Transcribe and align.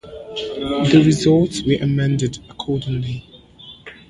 The 0.03 1.03
results 1.05 1.61
were 1.61 1.77
amended 1.79 2.39
accordingly. 2.49 3.23